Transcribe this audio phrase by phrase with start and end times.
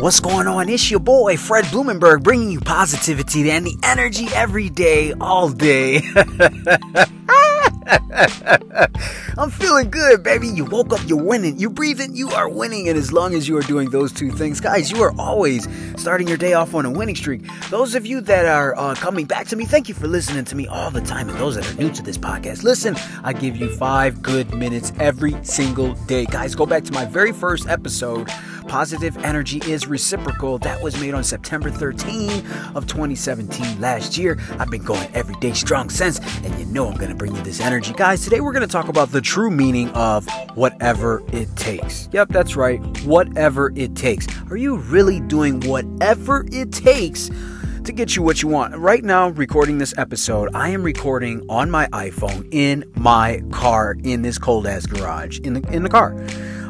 [0.00, 0.70] What's going on?
[0.70, 6.00] It's your boy, Fred Blumenberg, bringing you positivity and the energy every day, all day.
[9.40, 10.48] I'm feeling good, baby.
[10.48, 11.58] You woke up, you're winning.
[11.58, 12.90] You breathing, you are winning.
[12.90, 15.66] And as long as you are doing those two things, guys, you are always
[15.96, 17.40] starting your day off on a winning streak.
[17.70, 20.54] Those of you that are uh, coming back to me, thank you for listening to
[20.54, 21.30] me all the time.
[21.30, 24.92] And those that are new to this podcast, listen, I give you five good minutes
[25.00, 26.26] every single day.
[26.26, 28.28] Guys, go back to my very first episode
[28.70, 30.58] Positive Energy is Reciprocal.
[30.58, 32.30] That was made on September 13
[32.76, 34.38] of 2017 last year.
[34.60, 37.42] I've been going every day strong since, and you know I'm going to bring you
[37.42, 37.92] this energy.
[37.92, 40.26] Guys, today we're going to talk about the true meaning of
[40.56, 42.08] whatever it takes.
[42.10, 42.80] Yep, that's right.
[43.04, 44.26] Whatever it takes.
[44.50, 47.30] Are you really doing whatever it takes?
[47.84, 48.76] to get you what you want.
[48.76, 54.20] Right now, recording this episode, I am recording on my iPhone in my car in
[54.20, 56.14] this cold ass garage in the in the car.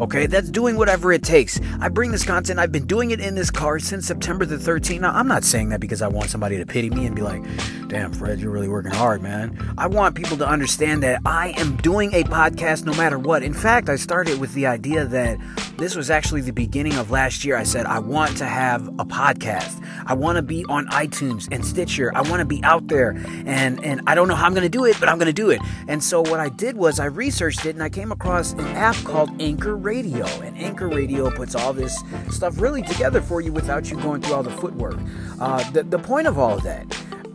[0.00, 1.60] Okay, that's doing whatever it takes.
[1.80, 5.00] I bring this content, I've been doing it in this car since September the 13th.
[5.00, 7.42] Now, I'm not saying that because I want somebody to pity me and be like,
[7.88, 9.58] damn, Fred, you're really working hard, man.
[9.78, 13.42] I want people to understand that I am doing a podcast no matter what.
[13.42, 15.38] In fact, I started with the idea that
[15.78, 17.56] this was actually the beginning of last year.
[17.56, 19.82] I said, I want to have a podcast.
[20.06, 22.12] I want to be on iTunes and Stitcher.
[22.14, 23.10] I want to be out there.
[23.46, 25.32] And, and I don't know how I'm going to do it, but I'm going to
[25.32, 25.60] do it.
[25.88, 28.96] And so what I did was I researched it and I came across an app
[29.04, 30.26] called Anchor Radio.
[30.42, 34.34] And Anchor Radio puts all this stuff really together for you without you going through
[34.34, 34.98] all the footwork.
[35.40, 36.84] Uh, the, the point of all of that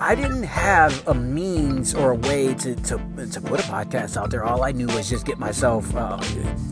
[0.04, 2.98] I didn't have a means or a way to, to,
[3.32, 4.44] to put a podcast out there.
[4.44, 6.18] All I knew was just get myself, uh,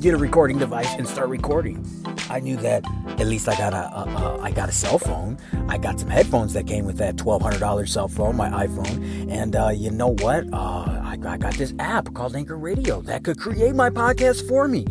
[0.02, 1.86] get a recording device and start recording.
[2.32, 2.84] I knew that
[3.20, 5.38] at least I got a, a, a I got a cell phone.
[5.68, 9.32] I got some headphones that came with that twelve hundred dollars cell phone, my iPhone.
[9.32, 10.52] And uh, you know what?
[10.52, 14.68] Uh, I, I got this app called Anchor Radio that could create my podcast for
[14.68, 14.88] me.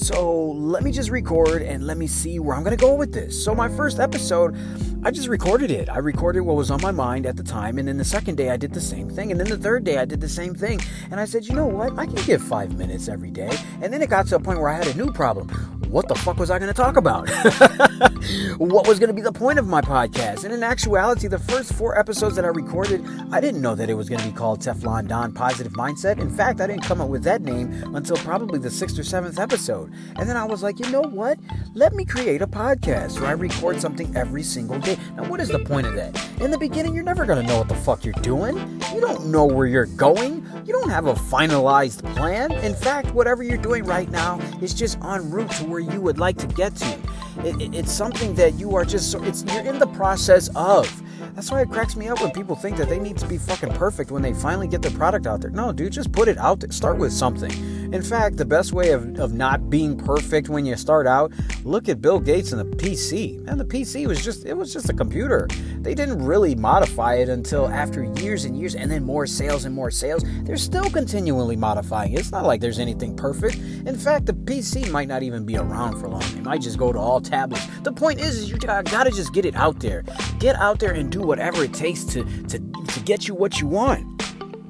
[0.00, 3.12] So let me just record and let me see where I'm going to go with
[3.12, 3.44] this.
[3.44, 4.56] So, my first episode,
[5.04, 5.90] I just recorded it.
[5.90, 7.78] I recorded what was on my mind at the time.
[7.78, 9.30] And then the second day, I did the same thing.
[9.30, 10.80] And then the third day, I did the same thing.
[11.10, 11.98] And I said, you know what?
[11.98, 13.50] I can give five minutes every day.
[13.82, 15.50] And then it got to a point where I had a new problem
[15.90, 17.28] what the fuck was I going to talk about?
[18.58, 20.44] what was going to be the point of my podcast?
[20.44, 23.94] And in actuality, the first four episodes that I recorded, I didn't know that it
[23.94, 26.20] was going to be called Teflon Don Positive Mindset.
[26.20, 29.38] In fact, I didn't come up with that name until probably the sixth or seventh
[29.38, 29.89] episode.
[30.16, 31.38] And then I was like, you know what?
[31.74, 34.96] Let me create a podcast where I record something every single day.
[35.16, 36.16] Now, what is the point of that?
[36.40, 38.56] In the beginning, you're never going to know what the fuck you're doing.
[38.94, 40.46] You don't know where you're going.
[40.64, 42.52] You don't have a finalized plan.
[42.52, 46.00] In fact, whatever you're doing right now is just en route to where where you
[46.00, 46.98] would like to get to.
[47.44, 51.02] It, it, it's something that you are just it's you're in the process of.
[51.34, 53.72] That's why it cracks me up when people think that they need to be fucking
[53.74, 55.50] perfect when they finally get their product out there.
[55.50, 56.70] No, dude, just put it out there.
[56.72, 57.50] Start with something.
[57.92, 61.32] In fact, the best way of, of not being perfect when you start out,
[61.64, 63.44] look at Bill Gates and the PC.
[63.48, 65.48] And the PC was just it was just a computer.
[65.80, 69.74] They didn't really modify it until after years and years and then more sales and
[69.74, 70.22] more sales.
[70.44, 72.20] They're still continually modifying it.
[72.20, 73.56] It's not like there's anything perfect.
[73.56, 76.22] In fact, the PC might not even be around for long.
[76.22, 77.66] It might just go to all tablets.
[77.82, 80.04] The point is, is you gotta just get it out there.
[80.38, 83.66] Get out there and do whatever it takes to to, to get you what you
[83.66, 84.06] want.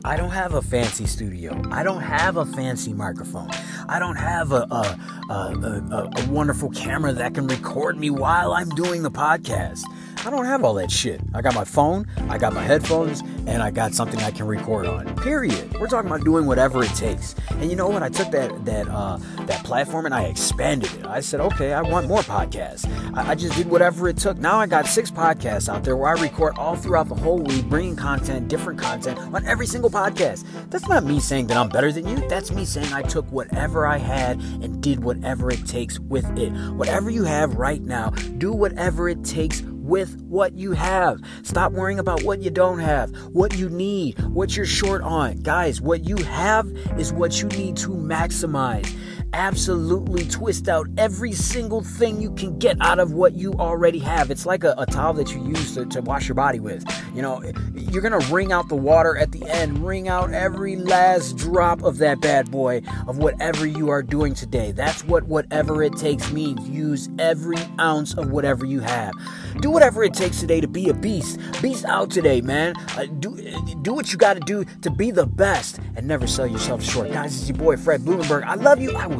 [0.03, 1.61] I don't have a fancy studio.
[1.71, 3.51] I don't have a fancy microphone.
[3.87, 8.71] I don't have a, a, a, a, wonderful camera that can record me while I'm
[8.71, 9.83] doing the podcast.
[10.25, 11.21] I don't have all that shit.
[11.33, 14.87] I got my phone, I got my headphones, and I got something I can record
[14.87, 15.17] on.
[15.17, 15.79] Period.
[15.79, 17.35] We're talking about doing whatever it takes.
[17.53, 18.03] And you know what?
[18.03, 21.07] I took that that uh, that platform and I expanded it.
[21.07, 22.87] I said, okay, I want more podcasts.
[23.17, 24.37] I, I just did whatever it took.
[24.37, 27.65] Now I got six podcasts out there where I record all throughout the whole week,
[27.67, 30.45] bringing content, different content on every single podcast.
[30.69, 32.29] That's not me saying that I'm better than you.
[32.29, 36.51] That's me saying I took whatever I had and did whatever it takes with it.
[36.73, 41.21] Whatever you have right now, do whatever it takes with what you have.
[41.43, 45.43] Stop worrying about what you don't have, what you need, what you're short on.
[45.43, 48.89] Guys, what you have is what you need to maximize
[49.33, 54.31] absolutely twist out every single thing you can get out of what you already have.
[54.31, 56.85] It's like a, a towel that you use to, to wash your body with.
[57.15, 57.43] You know,
[57.75, 61.99] you're gonna wring out the water at the end, wring out every last drop of
[61.99, 64.73] that bad boy of whatever you are doing today.
[64.73, 66.69] That's what whatever it takes means.
[66.69, 69.13] Use every ounce of whatever you have.
[69.61, 71.39] Do whatever it takes today to be a beast.
[71.63, 72.75] Beast out today, man.
[72.97, 73.37] Uh, do
[73.83, 77.11] do what you got to do to be the best and never sell yourself short.
[77.13, 78.45] Guys, it's your boy Fred Blumenberg.
[78.45, 78.95] I love you.
[78.97, 79.20] I will